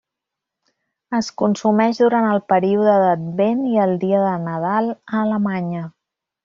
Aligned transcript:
Es 1.17 1.29
consumeix 1.41 2.01
durant 2.05 2.31
el 2.31 2.41
període 2.55 2.97
d'Advent 3.05 3.63
i 3.75 3.79
el 3.87 3.97
dia 4.07 4.27
de 4.27 4.35
Nadal 4.51 4.93
a 4.99 5.25
Alemanya. 5.27 5.89